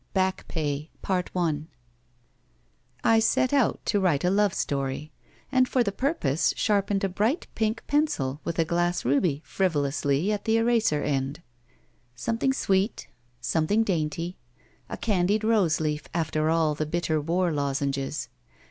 BACK 0.15 0.47
PAY 0.47 0.89
i 1.03 1.07
BACK 1.07 1.31
PAY 1.31 1.67
I 3.03 3.19
SET 3.19 3.53
out 3.53 3.85
to 3.85 3.99
write 3.99 4.23
a 4.23 4.31
love 4.31 4.51
story, 4.55 5.11
and 5.51 5.69
for 5.69 5.83
the 5.83 5.91
purpose 5.91 6.55
sharpened 6.57 7.03
a 7.03 7.07
bright 7.07 7.45
pink 7.53 7.83
pencil 7.85 8.41
with 8.43 8.57
a 8.57 8.65
glass 8.65 9.05
ruby 9.05 9.43
frivolously 9.45 10.31
at 10.31 10.45
the 10.45 10.57
eraser 10.57 11.03
end. 11.03 11.43
SometWng 12.17 12.55
sweet. 12.55 13.09
Something 13.41 13.83
dainty. 13.83 14.37
A 14.89 14.97
candied 14.97 15.43
rose 15.43 15.79
leaf 15.79 16.07
after 16.15 16.49
all 16.49 16.73
the 16.73 16.87
bitter 16.87 17.21
war 17.21 17.51
lozenges. 17.51 18.27